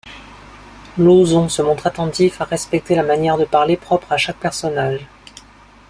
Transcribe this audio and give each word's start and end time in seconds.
Lauzon 0.97 1.47
se 1.47 1.61
montre 1.61 1.85
attentif 1.85 2.41
à 2.41 2.45
respecter 2.45 2.95
la 2.95 3.03
manière 3.03 3.37
de 3.37 3.45
parler 3.45 3.77
propre 3.77 4.11
à 4.11 4.17
chaque 4.17 4.37
personnage. 4.39 5.05